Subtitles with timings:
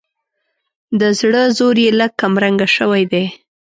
[0.99, 3.25] د زړه زور یې لږ کمرنګه شوی دی.